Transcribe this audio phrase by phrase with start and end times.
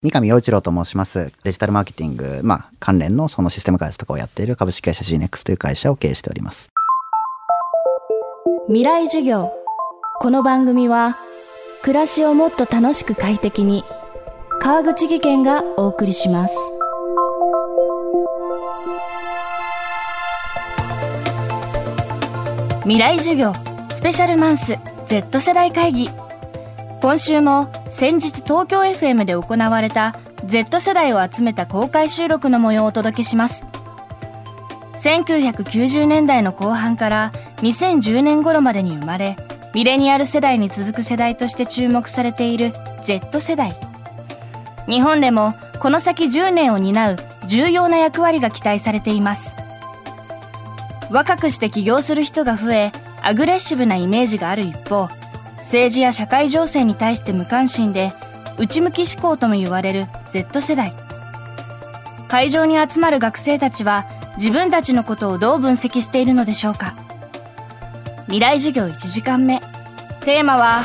[0.00, 1.32] 三上洋一郎と申します。
[1.42, 6.68] デジタルマーケティング、まあ、関連のそのシステム開発とかをやっている株式会社 GNEX という会社を経営しております。
[8.68, 9.52] 未来授業。
[10.20, 11.18] この番組は、
[11.82, 13.82] 暮らしをもっと楽しく快適に、
[14.60, 16.56] 川口義賢がお送りします。
[22.82, 23.52] 未来授業
[23.92, 26.08] スペシャルマンス Z 世代会議
[27.00, 33.64] 今週も先日東京 FM で行われた Z 世代を集めた公開収録の模様をお届けします。
[34.94, 39.36] 1990年代の後半から2010年頃までに生まれ
[39.74, 42.72] ミレニアル世代に続く世代として注目されている
[43.04, 43.76] Z 世代。
[44.88, 49.54] 日本でもこの先10年を担う重要な役割が期待されています。
[51.10, 55.08] 若くして起業する人が増えアグレッシブなイメージがある一方
[55.58, 58.12] 政治や社会情勢に対して無関心で
[58.58, 60.94] 内向き思考とも言われる Z 世代。
[62.28, 66.94] 会場に集まる学生たちは自分たちのことをどう分析しているのでしょうか。
[68.24, 69.60] 未来授業1時間目。
[70.24, 70.82] テーマは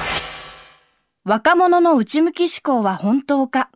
[1.25, 3.69] 若者の内向き思考は本当か。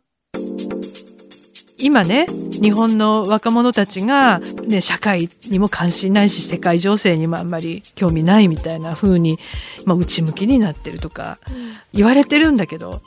[1.80, 9.38] 今ね日本の若者たちが、ね、社会にも関心ないし世界情勢にもあんまり興味ないみたいな風に、
[9.86, 11.38] まあ、内向きになってるとか
[11.92, 13.00] 言われてるんだけど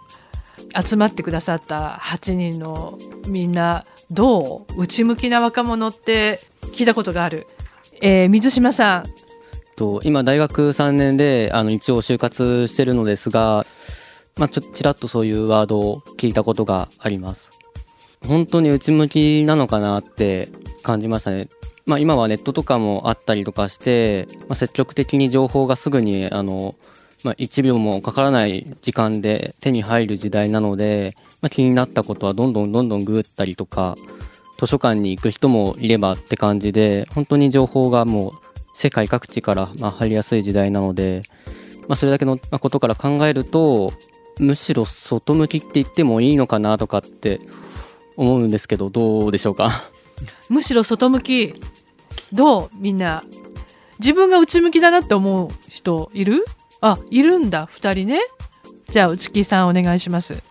[0.74, 6.40] 集まってくださった8人のみんなどう内向きな若者って
[6.74, 7.48] 聞いたことがある、
[8.02, 9.06] えー、水島さん。
[9.76, 13.66] と今大学3年であの一応就活してるのですが、
[14.38, 17.61] まあ、ちょちらっとそういうワードを聞いたことがあります
[18.26, 20.50] 本当に内向きなのかなって
[20.84, 21.48] 感じましたね。
[21.86, 26.76] まあ、今はネットとかもあったりとかして、まあ、積極的に情報がすぐにあの、
[27.24, 33.96] まあ、1秒もかからない時間で手に入る時代なので、まあ、気になったことはどんどんどんどんググったりとか
[34.58, 38.34] 図書館に行く人もいればって感じで本当に情報がもう
[38.76, 41.24] 世界各地からまあ入りやすい時代なので、
[41.88, 43.92] まあ、それだけのことから考えると
[44.40, 47.42] むしろ外向きって言ってもいいのかなとかって
[48.18, 49.84] 思うんですけどどうでしょうか？
[50.50, 51.62] むしろ外向き？
[52.32, 52.70] どう？
[52.76, 53.24] みんな。
[54.00, 56.46] 自分が内向きだなって思う人いる？
[56.82, 57.68] あいるんだ。
[57.68, 58.20] 2人ね。
[58.90, 60.42] じゃあ内木さんお願いします。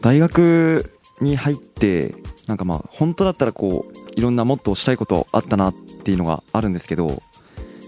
[0.00, 2.14] 大学に入って
[2.46, 7.14] なんかまあ本当だったらこういろんなもっとしたいことあったなっていうのがあるんですけどで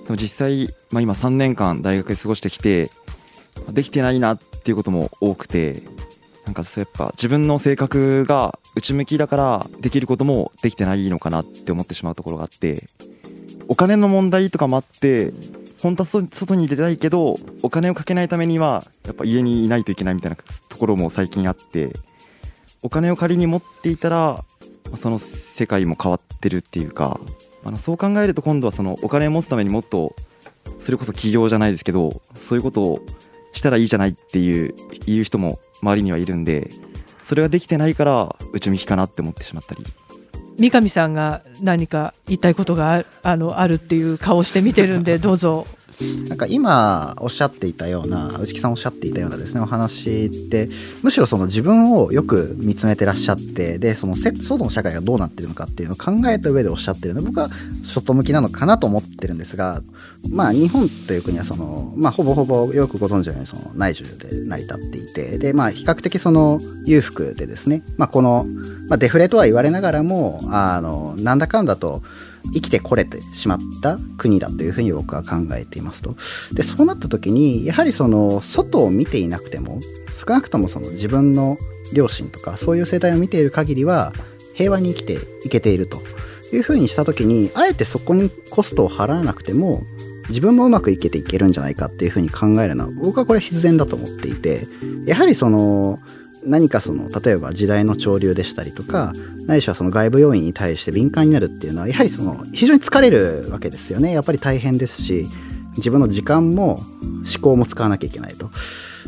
[0.09, 2.91] も実際、まあ、今3年間大学で過ごしてきて
[3.71, 5.83] できてないなっていうことも多くて
[6.47, 12.87] なんかそうやっぱ自分の性格が内向きだからできることもできてないのかなって思ってしまうところがあって
[13.69, 15.32] お金の問題とかもあって
[15.81, 20.37] 本当は外に出たいけどお金をかけないためにはやっぱ家にいないといけないみたいな
[20.69, 21.93] ところも最近あって
[22.82, 24.38] お金を仮に持っていたら
[24.97, 27.21] その世界も変わってるっていうか
[27.65, 30.15] あのそう考えると今度はそのお金を持つためにもっと
[30.81, 33.00] それこそ起業じゃないですけどそういうことを
[33.53, 34.75] したらいいじゃないっていう
[35.06, 36.71] 言う人も周りにはいるんで
[37.22, 39.84] それができてないから内向きかなって思ってしまったり。
[40.56, 45.67] 三上さんが何か言いたいことがあのあるっていう顔して見てるんで どうぞ。
[46.28, 50.69] なんか今おっしゃっていたような内木さんおっしゃっていたようなですねお話って
[51.05, 57.49] むしろその自分をよく見つめてらっしゃってでその外の社会がどうなってるのかっていうのを考えた上でおっしゃってるので僕は
[57.94, 59.81] 外向きなのかなと思ってるんですが
[60.31, 68.47] まあ日本という国はそのまあほぼほぼよくご存知のようにその内需で成り立っていてでまあ比較的その裕福でですねまあこの、
[68.88, 72.03] まあ、デフレとは言われながらもあのなんだかんだと
[72.53, 76.15] 生きてこれてしまった国だというふうに僕は考えていますと。
[76.53, 79.81] で、そうなった時に、やはりその、外を見ていなくても、
[80.12, 81.56] 少なくともその自分の
[81.94, 84.12] 両親とか、そういう世代を見ている限りは、
[84.55, 85.99] 平和に生きていけていると
[86.53, 89.82] いうふうにした時に、あえてそこにコストを払わなくても、
[90.28, 94.66] 自分もうまくいけていけるんじゃないかっていうふうに考えるのは、僕はこれ必然だと思っていて、
[95.06, 95.99] やはりその、
[96.47, 99.12] 何かその例えば時代の潮流でしたりとか
[99.46, 104.12] ないしはその外部要因に対して敏感になるっていうのはやはりその非常に疲れるわけですよね。
[104.12, 105.25] やっぱり大変ですし
[105.76, 106.76] 自分の時間も
[107.35, 108.50] 思考も使わなきゃいけないと。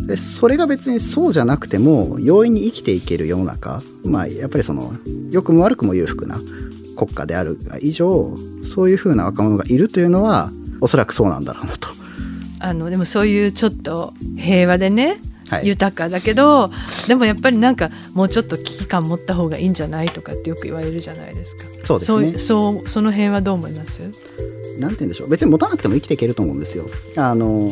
[0.06, 4.92] でそれが別にそうじゃなくても容易に生きていける世の中まあやっぱりその
[5.30, 6.38] 良くも悪くも裕福な
[6.96, 8.34] 国家である以上
[8.64, 10.50] そういうふうな若者がいるというのは
[10.80, 11.88] おそらくそうなんだろうなと。
[12.58, 15.18] あのでもそういうちょっと平和でね
[15.62, 16.70] 豊かだけど
[17.06, 21.64] でもやっぱりなんかもうちょっと危機感持った方がいいんじゃないとかってよく言われるじゃないですか。
[21.84, 22.38] そうですね。
[22.38, 24.02] そうその辺はどう思います？
[24.80, 26.86] なんて言うんでしょう別に持たなくても生きていけると思うんですよ。
[27.16, 27.70] あの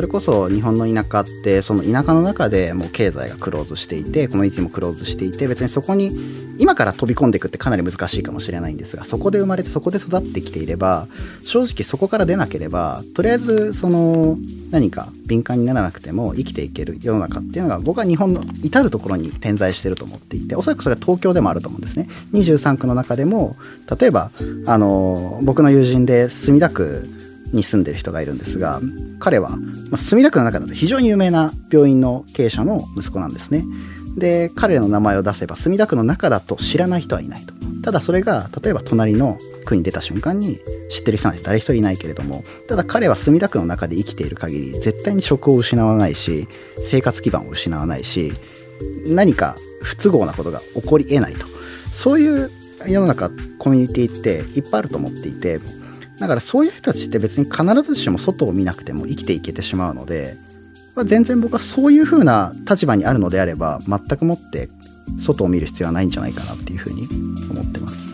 [0.00, 11.06] それこそ日本の田舎ってその田舎の中でもう経済がクローズしていてコミュニティもクローズしていて別にそこに今から飛び込んでいくってかなり難しいかもしれないんですがそこで生まれてそこで育ってきていれば
[11.42, 14.38] 正直そこから出なければとりあえずその
[14.70, 22.08] 何か敏感にならなくても生きていける世の中っていうのが僕は日本の至る所に点在してると思っていておそらくそれは東京でもあると思うんですね。
[22.32, 23.54] 23区の中でも
[24.00, 24.30] 例えば
[24.66, 27.06] あの僕の友人で墨田区
[27.52, 28.80] に住んでる人がいるんですが
[29.18, 29.58] 彼は、ま
[29.94, 33.64] あ、墨田区の中だと非常に有名な病院の経営者の息子なんですね。
[34.16, 37.54] で彼の名前を出せば墨田区の中だと知らない人はいないと。
[37.82, 40.58] ただそれが例えば隣の区に出た瞬間に
[40.90, 46.46] 知ってる人なんて誰一人いないけれどもただ彼は墨田区の中で生きている限り絶対に職を失わないし
[46.90, 48.32] 生活基盤を失わないし
[49.06, 51.46] 何か不都合なことが起こり得ないと。
[51.92, 52.50] そういう
[52.86, 55.60] 世の中コミュニティっていっぱいあると思っていて
[56.20, 60.34] だからそういう人たちって別に必ずしも外を見なくても生きていけてしまうので
[60.94, 64.68] まあ全然僕はそういう風な立場にあるのであれば全くもって
[65.18, 67.08] 外を見る必要はないんじゃないかなっていう風に
[67.50, 68.10] 思ってます。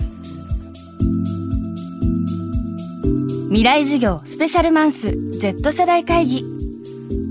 [3.48, 6.42] 未来授業スペシャルマンス Z 世代会議。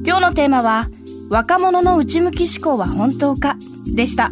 [0.06, 0.88] 今日のテーマは
[1.30, 3.57] 若者の内向き思考は本当か？
[3.95, 4.31] でした。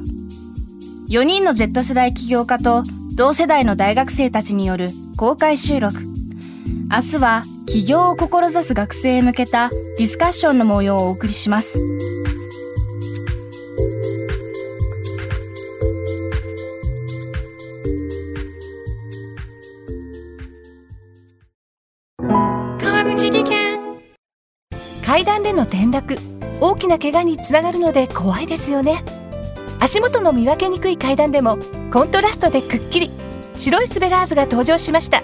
[1.09, 2.83] 4人の Z 世代起業家と
[3.15, 6.12] 同世代の大学生たちによる公開収録。
[6.95, 11.79] 明日は起業を志す学生へ向けたディスカッションの模様をお送りします。
[22.79, 23.79] 川口技研。
[25.03, 26.15] 階段での転落
[26.61, 29.03] 大きな怪我につながるので怖いですよね。
[29.79, 31.57] 足元の見分けにくい階段でも
[31.91, 33.09] コントラストでくっきり。
[33.55, 35.23] 白いスベラーズが登場しました。